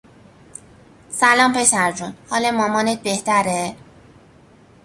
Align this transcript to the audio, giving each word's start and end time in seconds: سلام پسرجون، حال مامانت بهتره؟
سلام 1.09 1.53
پسرجون، 1.53 2.13
حال 2.29 2.51
مامانت 2.51 3.01
بهتره؟ 3.03 3.75